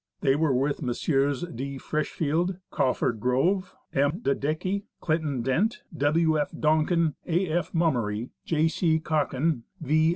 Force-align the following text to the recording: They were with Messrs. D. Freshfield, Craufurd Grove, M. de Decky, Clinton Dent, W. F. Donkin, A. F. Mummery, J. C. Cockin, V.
They 0.21 0.35
were 0.35 0.51
with 0.51 0.81
Messrs. 0.81 1.43
D. 1.53 1.77
Freshfield, 1.77 2.57
Craufurd 2.71 3.19
Grove, 3.19 3.75
M. 3.93 4.17
de 4.23 4.33
Decky, 4.33 4.85
Clinton 4.99 5.43
Dent, 5.43 5.83
W. 5.95 6.39
F. 6.39 6.49
Donkin, 6.59 7.13
A. 7.27 7.45
F. 7.47 7.71
Mummery, 7.75 8.31
J. 8.43 8.67
C. 8.67 8.97
Cockin, 8.99 9.61
V. 9.79 10.09